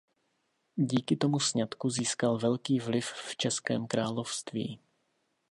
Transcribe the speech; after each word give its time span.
Díky 0.79 1.15
tomu 1.15 1.39
sňatku 1.39 1.89
získal 1.89 2.37
velký 2.37 2.79
vliv 2.79 3.05
v 3.05 3.35
českém 3.37 3.87
království. 3.87 4.79